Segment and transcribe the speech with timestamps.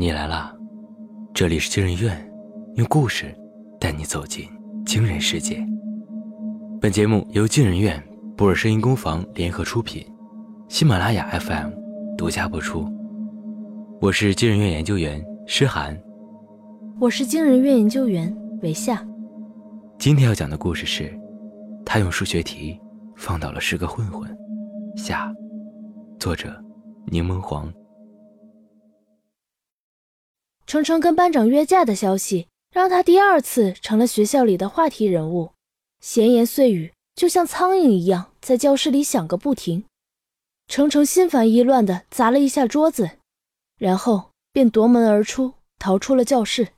[0.00, 0.56] 你来啦，
[1.34, 2.32] 这里是惊人院，
[2.76, 3.36] 用故事
[3.78, 4.48] 带你走进
[4.86, 5.62] 惊人世界。
[6.80, 8.02] 本节目由惊人院、
[8.34, 10.02] 博尔声音工坊联合出品，
[10.68, 11.68] 喜马拉雅 FM
[12.16, 12.90] 独家播出。
[14.00, 15.94] 我是惊人院研究员诗涵，
[16.98, 19.06] 我是惊人院研究员韦夏。
[19.98, 21.12] 今天要讲的故事是，
[21.84, 22.80] 他用数学题
[23.16, 24.34] 放倒了十个混混。
[24.96, 25.30] 下，
[26.18, 26.58] 作者
[27.04, 27.70] 柠檬黄。
[30.70, 35.50] 程程跟班长约架的消息，让他第二次成了学校里的话题人物，
[35.98, 39.84] 闲言碎语就像苍蝇一样在教室里响个不停。
[40.68, 43.18] 程程心烦意乱地砸了一下桌子，
[43.78, 46.68] 然后便夺门而出，逃出了教室。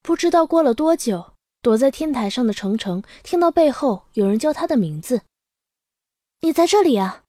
[0.00, 5.22] 不知道过了多久，躲在天台上的程程听到背后有人叫他的名字
[6.42, 7.24] ：“你在这里啊！”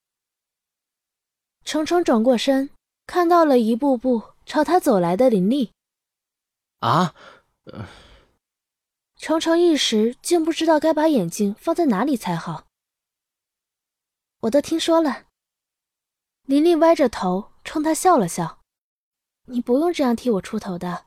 [1.65, 2.69] 程程转过身，
[3.07, 4.32] 看到了一步步。
[4.45, 5.73] 朝他走来的林立，
[6.79, 7.15] 啊！
[9.15, 12.67] 程程一时竟不知道该把眼睛放在哪里才好。
[14.41, 15.27] 我都听说了。
[16.41, 18.59] 林立歪着头冲他笑了笑
[19.47, 21.05] ：“你不用这样替我出头的，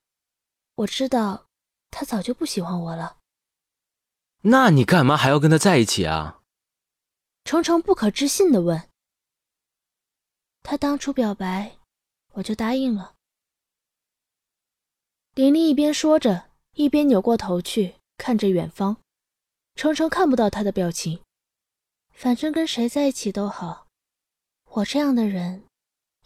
[0.77, 1.49] 我知道
[1.91, 3.19] 他早就不喜欢我了。”
[4.49, 6.41] 那你干嘛还要跟他在一起啊？
[7.45, 8.89] 程程不可置信的问。
[10.63, 11.77] 他当初表白，
[12.33, 13.16] 我就答应了。
[15.37, 18.97] 林丽一边说着，一边扭过头去看着远方。
[19.75, 21.21] 程程看不到他的表情。
[22.11, 23.87] 反正跟谁在一起都好，
[24.65, 25.65] 我这样的人，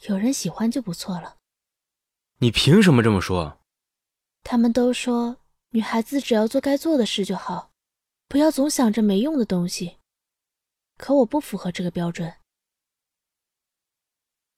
[0.02, 1.38] 有人喜欢就不错了。
[2.38, 3.58] 你凭什么这么说？
[4.44, 5.38] 他们都说
[5.70, 7.72] 女孩子只要做该做的事就好，
[8.28, 9.96] 不要总想着没用的东西。
[10.98, 12.32] 可我不符合这个标准。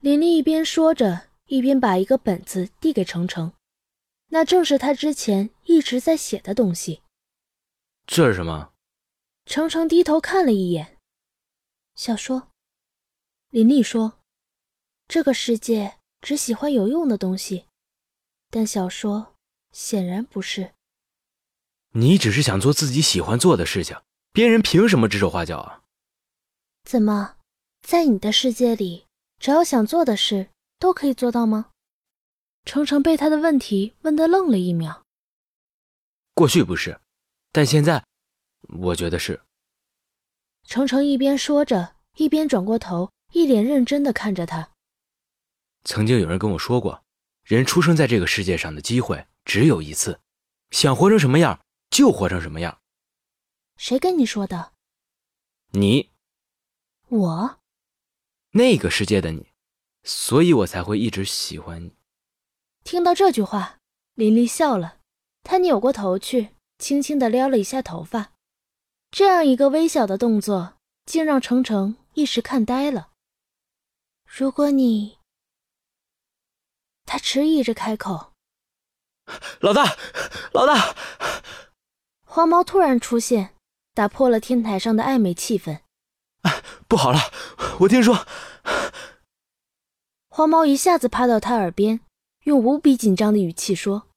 [0.00, 3.54] 林丽一边说着，一边把一个本子递给程程。
[4.34, 7.02] 那正是他之前一直在写的东西。
[8.06, 8.72] 这是什么？
[9.44, 10.96] 程程低头看了一眼，
[11.94, 12.48] 小说。
[13.50, 14.20] 林丽说
[15.06, 17.66] ：“这个世界只喜欢有用的东西，
[18.48, 19.34] 但小说
[19.70, 20.72] 显然不是。”
[21.94, 23.94] 你只是想做自己喜欢做的事情，
[24.32, 25.82] 别人凭什么指手画脚啊？
[26.84, 27.36] 怎么，
[27.82, 29.06] 在你的世界里，
[29.38, 31.71] 只要想做的事都可以做到吗？
[32.64, 35.04] 程程被他的问题问得愣了一秒。
[36.34, 37.00] 过去不是，
[37.50, 38.04] 但现在，
[38.68, 39.42] 我觉得是。
[40.64, 44.70] 程程一边说着，一边转过头，一脸认真的看着他。
[45.84, 47.04] 曾经有人跟我说过，
[47.44, 50.20] 人出生在这个世界上的机会只有一次，
[50.70, 52.80] 想活成什么样就活成什么样。
[53.76, 54.72] 谁跟你说的？
[55.72, 56.12] 你。
[57.08, 57.58] 我。
[58.52, 59.48] 那个世界的你，
[60.04, 61.96] 所以我才会一直喜欢你。
[62.84, 63.78] 听到这句话，
[64.14, 64.98] 林丽笑了。
[65.42, 68.32] 她扭过头去，轻轻地撩了一下头发。
[69.10, 73.10] 这样一个微小的动作，竟让程程一时看呆了。
[74.26, 75.18] 如果你……
[77.04, 78.32] 他迟疑着开口
[79.60, 79.96] ：“老大，
[80.52, 80.96] 老大！”
[82.24, 83.54] 黄毛突然出现，
[83.92, 85.80] 打破了天台上的暧昧气氛。
[86.88, 87.18] 不好了，
[87.80, 88.26] 我听说……
[90.28, 92.00] 黄毛一下子趴到他耳边。
[92.44, 94.08] 用无比紧张的语气说：“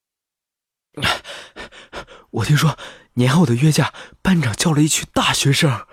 [2.32, 2.78] 我听说
[3.14, 5.86] 年后的约架，班长叫了一群大学生。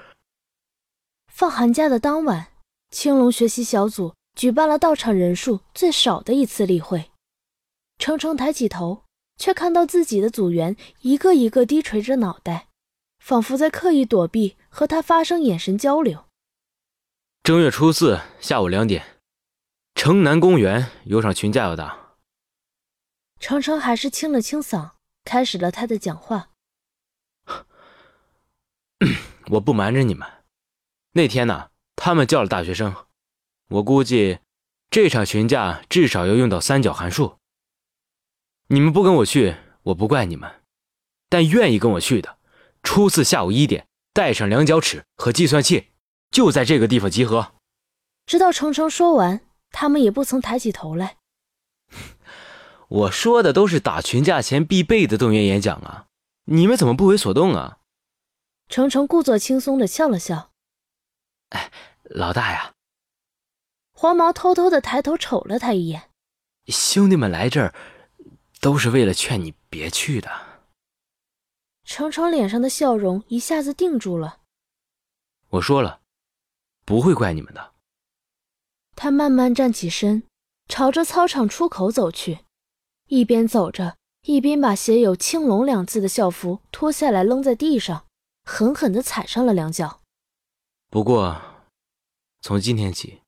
[1.26, 2.48] 放寒假的当晚，
[2.90, 7.10] 青龙学习小组举办了到场人数最少的一次例会。
[7.98, 9.04] 程程抬起头，
[9.36, 12.68] 却看到自己的组员一个一个低垂着脑袋，
[13.18, 16.24] 仿佛在刻意躲避和他发生眼神交流。
[17.42, 19.04] 正月初四下午两点，
[19.94, 22.00] 城南公园有场群架要打。”
[23.42, 24.92] 程程还是清了清嗓，
[25.24, 26.50] 开始了他的讲话。
[29.50, 30.44] 我不瞒着你们，
[31.14, 32.94] 那天呢，他们叫了大学生，
[33.68, 34.38] 我估计
[34.90, 37.38] 这场群架至少要用到三角函数。
[38.68, 40.62] 你们不跟我去，我不怪你们，
[41.28, 42.38] 但愿意跟我去的，
[42.84, 45.88] 初四下午一点，带上量角尺和计算器，
[46.30, 47.54] 就在这个地方集合。
[48.24, 49.40] 直到程程说完，
[49.72, 51.16] 他们也不曾抬起头来。
[52.92, 56.08] 我说的都是打群架前必备的动员演讲啊！
[56.44, 57.78] 你们怎么不为所动啊？
[58.68, 60.50] 程程故作轻松的笑了笑。
[61.50, 61.72] 哎，
[62.02, 62.74] 老大呀！
[63.94, 66.10] 黄毛偷偷的抬头瞅了他一眼。
[66.66, 67.74] 兄弟们来这儿，
[68.60, 70.30] 都是为了劝你别去的。
[71.84, 74.40] 程程脸上的笑容一下子定住了。
[75.48, 76.02] 我说了，
[76.84, 77.72] 不会怪你们的。
[78.94, 80.24] 他慢慢站起身，
[80.68, 82.40] 朝着操场出口走去，
[83.12, 88.06] 一边走着，一边把写有“青龙”两字的校服脱下来扔在地上，
[88.42, 90.00] 狠狠地踩上了两脚。
[90.88, 91.38] 不过，
[92.40, 93.20] 从今天起，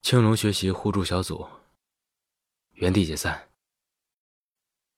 [0.00, 1.46] 青龙学习互助小组
[2.70, 3.50] 原地解散。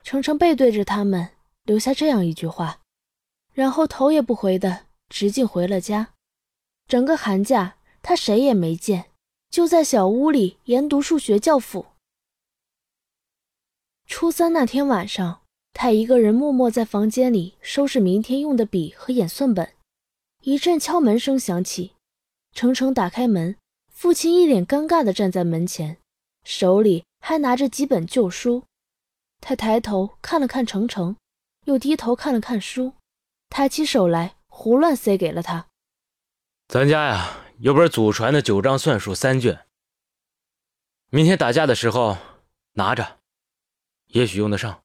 [0.04, 1.30] 程程背对着他们，
[1.64, 2.80] 留下这样一句话，
[3.52, 6.14] 然后头也不回的直径回了家。
[6.86, 9.10] 整个寒假，他谁也没见。
[9.50, 11.86] 就在小屋里研读数学教辅。
[14.06, 15.42] 初三那天晚上，
[15.72, 19.72] 他一个人默默在房间里收拾明天用的笔和演算本。
[20.42, 21.92] 一阵敲门声响起，
[22.52, 23.56] 程程打开门，
[23.92, 25.98] 父亲一脸尴尬地站在门前，
[26.44, 28.64] 手里还拿着几本旧书。
[29.40, 31.16] 他抬头看了看程程，
[31.64, 32.92] 又低头看了看书，
[33.48, 35.66] 抬起手来胡乱塞给了他。
[36.68, 37.40] 咱家呀。
[37.60, 39.64] 有本祖传的九章算术三卷，
[41.10, 42.18] 明天打架的时候
[42.72, 43.20] 拿着，
[44.14, 44.81] 也许用得上。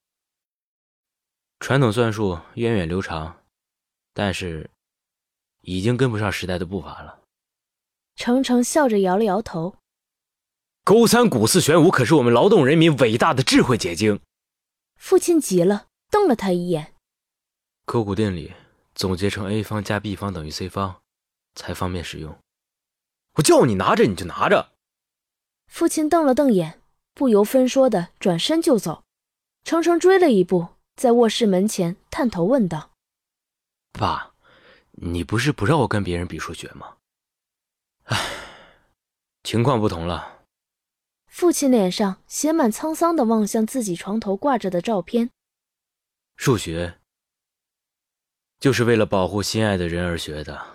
[1.60, 3.44] 传统算术源远流长，
[4.12, 4.72] 但是
[5.62, 7.20] 已经跟不上时代的步伐了。
[8.16, 9.76] 程程笑着摇了摇头。
[10.84, 14.20] 勾三股四玄武可是我们劳动人民伟大的智慧结晶。
[14.96, 16.96] 父亲急了，瞪了他一眼。
[17.86, 18.52] 勾股定理
[18.96, 21.00] 总结成 a 方加 b 方等于 c 方，
[21.54, 22.36] 才方便使用。
[23.36, 24.74] 我叫你拿着，你就拿着。
[25.68, 26.82] 父亲瞪了瞪眼，
[27.14, 29.04] 不由分说的转身就走。
[29.64, 32.92] 程程追了一步，在卧室门前探头问道
[33.94, 34.34] ：“爸，
[34.92, 36.98] 你不是不让我跟别人比数学吗？”
[38.06, 38.18] 唉，
[39.44, 40.46] 情况不同了。
[41.28, 45.30] 父亲脸上写满沧桑的望向自己床头挂着的照片。
[46.36, 47.00] 数学
[48.60, 50.66] 就是为了保护心爱的人而学的。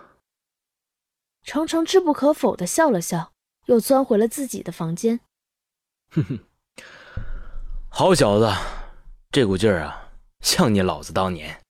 [1.43, 3.33] 程程知不可否的笑了笑，
[3.67, 5.21] 又钻回了自己的房间。
[6.11, 6.39] 哼哼，
[7.97, 8.53] 好小子，
[9.31, 10.11] 这股劲儿啊，
[10.41, 11.63] 像你老子当年。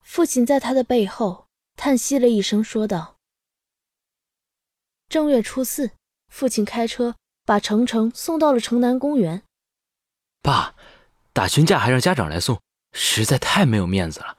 [0.00, 3.16] 父亲在他的背后叹息了一声，说道
[5.10, 5.90] ：“正月初四，
[6.28, 9.42] 父亲开车把程程送到了城南公园。
[10.40, 10.76] 爸，
[11.32, 12.60] 打群架还让家长来送，
[12.92, 14.38] 实在太没有面子了。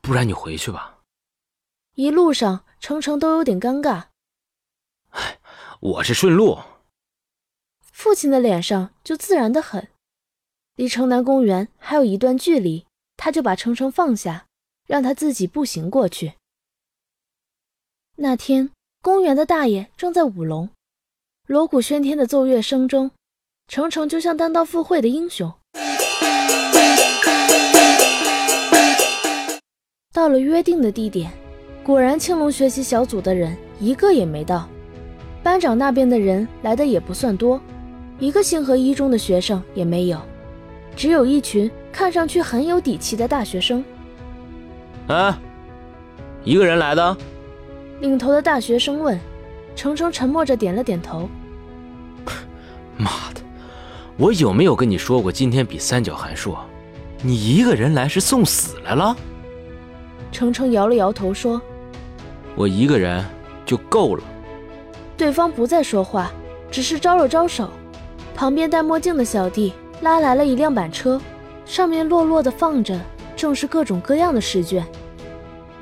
[0.00, 1.00] 不然你回去吧。”
[1.94, 2.64] 一路上。
[2.78, 4.08] 程程都有点尴尬。
[5.08, 5.40] 哎，
[5.80, 6.60] 我是顺路。
[7.80, 9.88] 父亲的脸上就自然的很。
[10.76, 12.84] 离城南公园还有一段距离，
[13.16, 14.46] 他就把程程放下，
[14.88, 16.32] 让他自己步行过去。
[18.16, 20.68] 那天，公园的大爷正在舞龙，
[21.46, 23.12] 锣鼓喧天的奏乐声中，
[23.68, 25.52] 程程就像单刀赴会的英雄。
[30.12, 31.30] 到了约定的地点。
[31.84, 34.68] 果然，青龙学习小组的人一个也没到，
[35.40, 37.60] 班长那边的人来的也不算多，
[38.18, 40.18] 一个星河一中的学生也没有，
[40.96, 43.84] 只有一群看上去很有底气的大学生。
[45.08, 45.38] 啊，
[46.44, 47.16] 一个人来的？
[48.00, 49.18] 领头的大学生问。
[49.76, 51.28] 程程沉默着点了点头。
[52.96, 53.40] 妈的，
[54.16, 56.54] 我有没有跟你说过今天比三角函数？
[57.22, 59.16] 你一个人来是送死来了？
[60.30, 61.60] 程程摇了摇头说。
[62.54, 63.24] 我一个人
[63.66, 64.22] 就够了。
[65.16, 66.30] 对方不再说话，
[66.70, 67.68] 只是招了招手。
[68.34, 71.20] 旁边戴墨镜的小弟拉来了一辆板车，
[71.64, 73.00] 上面落落的放着，
[73.34, 74.84] 正是各种各样的试卷。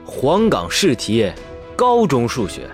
[0.05, 1.31] 黄冈试题，
[1.75, 2.69] 高中数学。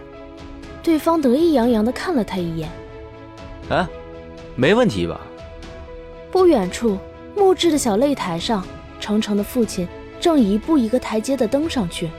[0.83, 2.69] 对方得意洋洋地看了他一眼。
[3.71, 3.87] 哎，
[4.57, 5.21] 没问题吧？
[6.31, 6.99] 不远处
[7.37, 8.65] 木质的小擂台上，
[9.01, 9.89] 程程的父亲
[10.21, 12.11] 正一步一个台阶地登上去。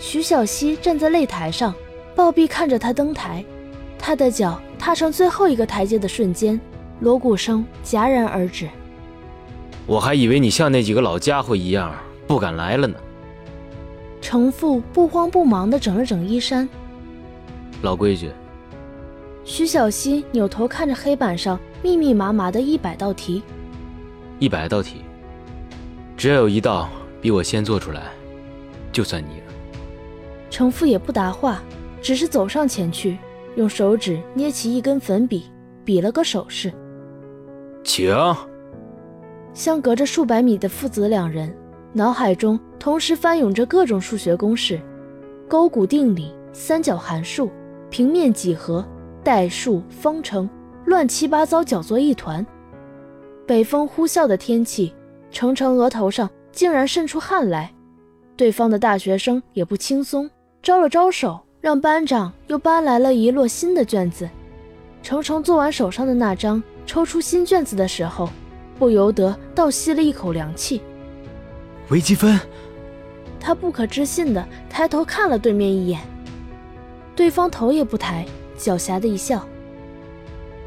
[0.00, 1.74] 徐小溪站在擂台上，
[2.14, 3.44] 暴毙看着他登台。
[3.98, 6.58] 他的脚踏上最后一个台阶的瞬间，
[7.00, 8.68] 锣鼓声戛然而止。
[9.86, 11.94] 我还以为你像那几个老家伙一样
[12.26, 12.96] 不敢来了呢。
[14.20, 16.68] 程父不慌不忙地整了整衣衫。
[17.82, 18.30] 老规矩。
[19.44, 23.42] 徐小溪扭头看着黑板上密密麻麻的一百道题。
[24.38, 24.98] 一百道题，
[26.16, 26.88] 只要有一道
[27.22, 28.02] 比我先做出来，
[28.92, 29.42] 就算你赢。
[30.50, 31.62] 程父也不答话，
[32.02, 33.16] 只是走上前去，
[33.56, 35.46] 用手指捏起一根粉笔，
[35.82, 36.72] 比了个手势，
[37.88, 38.14] 请。
[39.54, 41.52] 相隔着数百米的父子两人，
[41.94, 44.78] 脑海中同时翻涌着各种数学公式：
[45.48, 47.50] 勾股定理、三角函数、
[47.88, 48.86] 平面几何、
[49.24, 50.48] 代数、方程，
[50.84, 52.46] 乱七八糟搅作一团。
[53.46, 54.94] 北风呼啸的天气，
[55.30, 57.72] 程程额头上竟然渗出汗来。
[58.36, 60.30] 对方的大学生也不轻松。
[60.62, 64.28] 招了招手，让班长又搬来了一摞新的卷子。
[65.02, 68.30] 程程做完手上的那张，抽出新卷子的时候，
[68.78, 70.80] 不由得倒吸了一口凉气。
[71.90, 72.40] 微积分，
[73.38, 76.00] 他不可置信的抬头看了对面一眼，
[77.14, 78.24] 对方头也不抬，
[78.58, 79.46] 狡黠的一笑。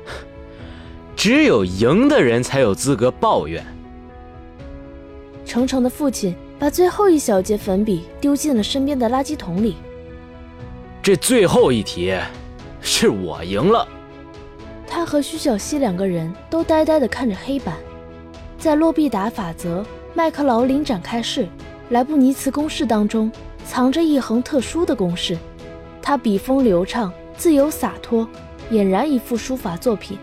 [1.17, 3.65] 只有赢的人才有资格抱怨。
[5.43, 9.75] 程程的父亲把最后一小节粉笔丢进了身边的垃圾桶里。
[11.01, 12.15] 这最后一题，
[12.79, 13.87] 是我赢了。
[14.93, 17.77] 他和徐小溪两个人都呆呆地看着黑板，
[18.57, 21.47] 在洛必达法则、麦克劳林展开式、
[21.91, 23.31] 莱布尼茨公式当中，
[23.65, 25.37] 藏着一横特殊的公式。
[26.01, 28.27] 他笔锋流畅，自由洒脱，
[28.69, 30.17] 俨然一幅书法作品。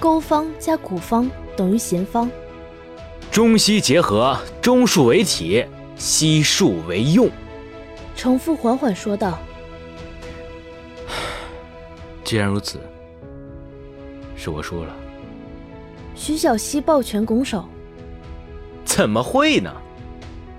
[0.00, 2.28] 勾方加股方等于弦方，
[3.30, 7.30] 中西结合，中数为体，西数为用。
[8.16, 9.38] 程父缓缓说道。
[12.24, 12.80] 既然如此，
[14.44, 14.94] 是我输了。
[16.14, 17.64] 徐小溪抱拳拱手。
[18.84, 19.72] 怎么会呢？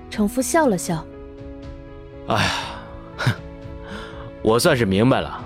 [0.10, 1.06] 程父笑了笑。
[2.27, 2.51] 哎呀，
[3.18, 3.32] 哼，
[4.42, 5.39] 我算是明白了，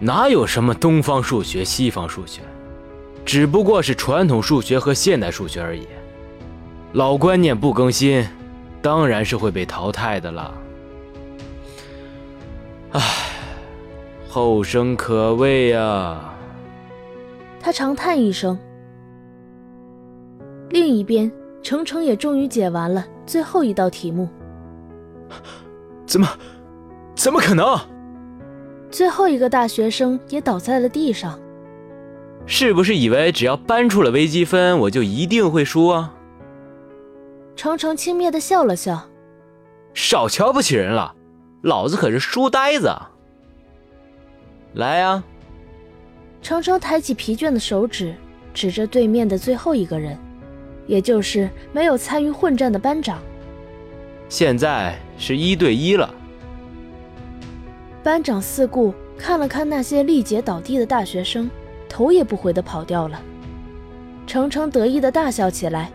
[0.00, 2.40] 哪有什么东方数学、西方数学，
[3.24, 5.86] 只不过是传统数学和现代数学而已。
[6.94, 8.28] 老观念不更新，
[8.82, 10.52] 当然是会被淘汰的了。
[12.90, 13.00] 唉。
[14.28, 16.31] 后生可畏呀！
[17.62, 18.58] 他长叹一声。
[20.70, 21.30] 另一边，
[21.62, 24.28] 程程也终于解完了最后一道题目。
[26.04, 26.28] 怎么，
[27.14, 27.78] 怎么可能？
[28.90, 31.38] 最后一个大学生也倒在了地上。
[32.44, 36.12] 是不是以为只要搬出了微积分，我就一定会输啊？
[37.54, 39.08] 程程轻蔑的笑了笑。
[39.94, 41.14] 少瞧不起人了，
[41.62, 42.90] 老子可是书呆子。
[44.74, 45.22] 来呀！
[46.42, 48.12] 程程抬起疲倦的手指，
[48.52, 50.18] 指着对面的最后一个人，
[50.88, 53.22] 也就是没有参与混战的班长。
[54.28, 56.12] 现在是一对一了。
[58.02, 61.48] 班长四顾看了看那些力竭倒地的大学生，
[61.88, 63.22] 头也不回的跑掉了。
[64.26, 65.92] 程程得意的大笑起来，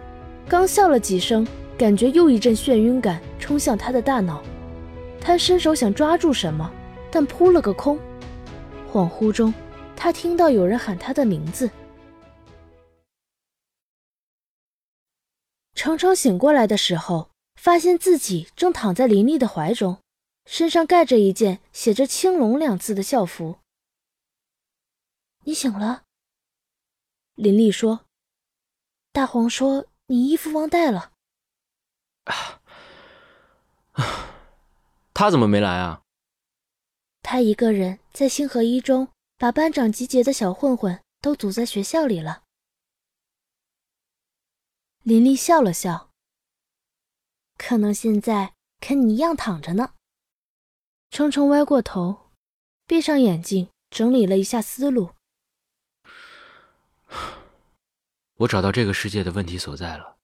[0.48, 1.46] 刚笑了几声，
[1.78, 4.42] 感觉又一阵眩晕感冲向他的大脑，
[5.20, 6.72] 他伸手想抓住什么，
[7.12, 8.00] 但扑了个空。
[8.94, 9.54] 恍惚中，
[9.98, 11.70] 他听到有人喊他的名字。
[15.74, 20.00] 程程醒过来的时候，发现自己正躺在林丽的怀中，
[20.46, 23.58] 身上盖着一件写着“青龙”两字的校服。
[25.44, 26.04] 你醒了，
[27.36, 28.06] 林丽说。
[29.12, 31.12] 大黄说你衣服忘带了。
[32.26, 32.62] 啊，
[35.14, 36.02] 他怎么没来啊？
[37.24, 39.08] 他一个人在星河一中，
[39.38, 42.44] 把班长集结的小混混都堵在学校里了。
[45.04, 46.10] 林丽笑了笑，
[47.56, 49.94] 可能现在跟你一样躺着呢。
[51.12, 52.32] 程程歪过头，
[52.88, 55.12] 闭上眼睛，整理了一下思路。
[58.38, 60.18] 我找到这个世界的问题所在了。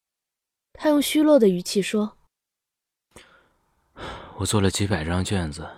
[0.73, 2.17] 他用虚弱的语气说
[4.37, 5.69] ：“我做了几百张卷子。”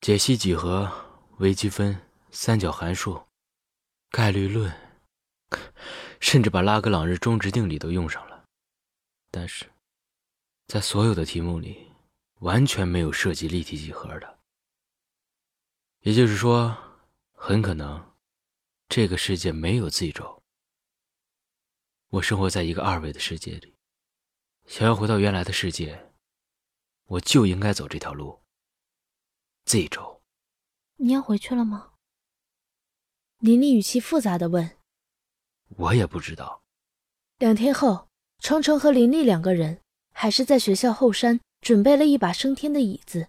[0.00, 0.90] 解析几何、
[1.38, 3.26] 微积分、三角函数、
[4.10, 4.72] 概率论，
[6.20, 8.44] 甚至把拉格朗日中值定理都用上了，
[9.30, 9.70] 但是，
[10.66, 11.90] 在所有的题目里，
[12.40, 14.38] 完全没有涉及立体几何的。
[16.00, 16.76] 也就是说，
[17.32, 18.14] 很可能，
[18.88, 20.42] 这个世界没有 z 轴。
[22.10, 23.74] 我生活在一个二维的世界里，
[24.66, 26.12] 想要回到原来的世界，
[27.06, 28.42] 我就应该走这条路。
[29.64, 30.22] z 轴，
[30.96, 31.94] 你要回去了吗？
[33.40, 34.70] 林丽语气复杂的问。
[35.76, 36.62] 我也不知道。
[37.38, 38.08] 两天后，
[38.40, 39.80] 程程和林丽两个人
[40.12, 43.28] 还是在学校后山准备了一把升天的椅子。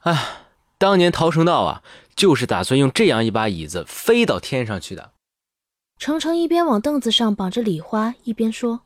[0.00, 0.44] 哎，
[0.76, 1.82] 当年陶成道啊，
[2.14, 5.14] 就是打算用这样一把椅子飞到天上去的。
[5.96, 8.82] 程程一边往凳子上绑着礼花，一边说：“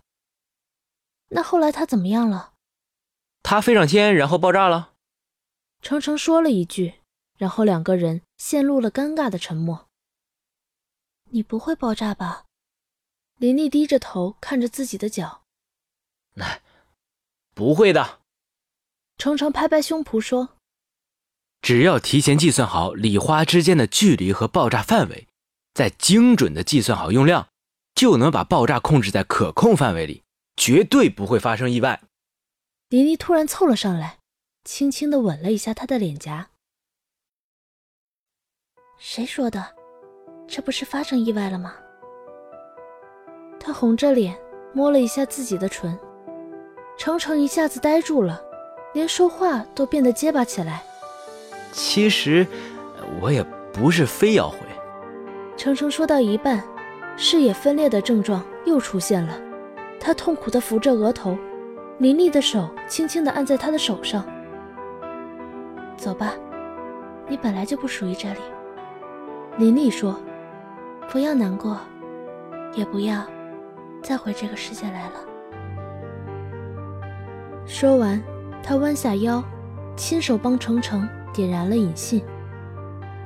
[1.30, 2.52] 那后来他怎么样了？”
[3.42, 4.92] 他飞上天，然后爆炸了。
[5.82, 6.94] 程程说了一句，
[7.36, 9.88] 然后两个人陷入了尴尬的沉默。
[11.32, 12.44] 你不会爆炸吧？
[13.38, 15.42] 林丽低着头看着自己的脚。
[16.34, 16.60] 那
[17.54, 18.20] 不会的。
[19.18, 20.56] 程程拍拍胸脯说
[21.60, 25.26] ：“只要提前计算好礼花之间的距离和爆炸范围，
[25.74, 27.48] 再精准的计算好用量，
[27.94, 30.22] 就能把爆炸控制在可控范围里，
[30.56, 32.02] 绝对不会发生意外。”
[32.88, 34.18] 林丽突然凑了上来。
[34.64, 36.50] 轻轻的吻了一下他的脸颊。
[38.96, 39.74] 谁说的？
[40.54, 41.72] 这不是发生意外了吗？
[43.58, 44.36] 他红着脸
[44.74, 45.98] 摸了一下自己的唇，
[46.98, 48.38] 程程一下子呆住了，
[48.92, 50.82] 连说话都变得结巴起来。
[51.72, 52.46] 其实
[53.18, 53.42] 我也
[53.72, 54.58] 不是非要回。
[55.56, 56.62] 程程说到一半，
[57.16, 59.40] 视野分裂的症状又出现了，
[59.98, 61.34] 他痛苦地扶着额头，
[61.96, 64.22] 林丽的手轻轻地按在他的手上。
[65.96, 66.34] 走吧，
[67.26, 68.40] 你本来就不属于这里。
[69.56, 70.20] 林丽说
[71.12, 71.76] ：“不要难过，
[72.74, 73.22] 也不要
[74.02, 75.16] 再回这个世界来了。”
[77.68, 78.18] 说完，
[78.62, 79.44] 他弯下腰，
[79.94, 82.24] 亲手帮程程点燃了引信，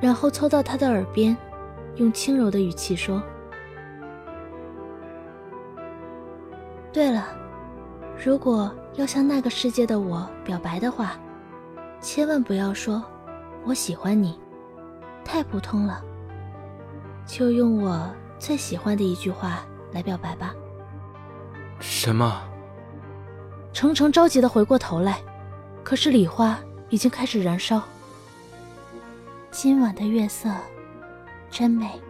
[0.01, 1.37] 然后凑到他的耳边，
[1.95, 3.23] 用轻柔的语气说
[6.91, 7.25] ：“对了，
[8.21, 11.17] 如果要向那个世界的我表白的话，
[12.01, 13.01] 千万不要说
[13.63, 14.37] ‘我喜欢你’，
[15.23, 16.03] 太普通了。”
[17.27, 20.55] 就用我最喜欢的一句话来表白吧。
[21.79, 22.41] 什么？
[23.73, 25.21] 程程着急的回过头来，
[25.83, 26.57] 可是礼花
[26.89, 27.83] 已经开始燃烧。
[29.51, 30.49] 今晚的月色
[31.51, 32.01] 真美。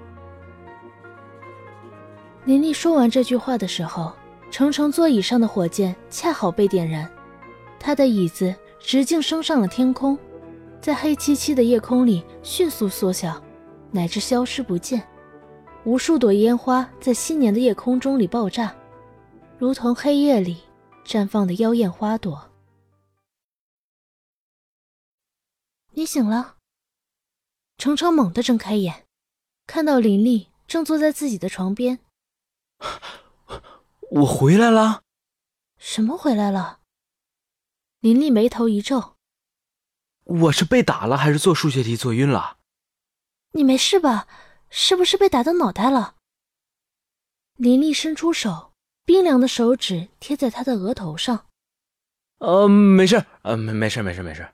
[2.45, 4.13] 林丽说完这句话的时候，
[4.49, 7.09] 程程座椅上的火箭恰好被点燃，
[7.77, 10.17] 他的椅子直径升上了天空，
[10.79, 13.41] 在黑漆漆的夜空里迅速缩小。
[13.91, 15.07] 乃至消失不见，
[15.85, 18.75] 无数朵烟花在新年的夜空中里爆炸，
[19.57, 20.63] 如同黑夜里
[21.05, 22.51] 绽放的妖艳花朵。
[25.91, 26.57] 你醒了，
[27.77, 29.05] 程程猛地睁开眼，
[29.65, 31.99] 看到林丽正坐在自己的床边。
[34.11, 35.01] 我回来了？
[35.77, 36.79] 什么回来了？
[37.99, 39.15] 林丽眉头一皱。
[40.23, 42.56] 我是被打了，还是做数学题做晕了？
[43.57, 44.27] 你没事吧？
[44.69, 46.13] 是不是被打到脑袋了？
[47.55, 48.71] 林丽伸出手，
[49.03, 51.47] 冰凉的手指贴在他的额头上。
[52.37, 54.47] 呃，没事，呃，没没事，没事，没事。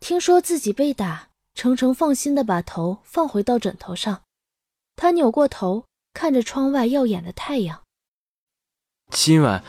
[0.00, 4.22] 听说自己被打，程程放心的把头放回到枕头上。
[4.96, 7.84] 他扭过头，看着窗外耀眼的太阳。
[9.12, 9.62] 今晚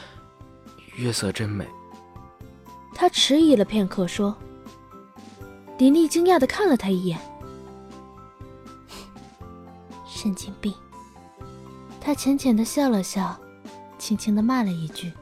[0.96, 1.64] 月色真美。
[2.96, 4.36] 他迟疑了片刻，说。
[5.78, 7.20] 林丽惊讶的看了他一眼。
[10.18, 10.74] 神经病！
[12.02, 13.40] 他浅浅的笑了笑，
[14.00, 15.14] 轻轻的骂了一句。